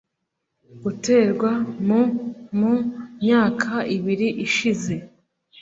guterwa 0.81 1.51
mu 1.87 2.01
mu 2.57 2.73
myaka 3.21 3.73
ibiri 3.95 4.27
ishize 4.45 4.93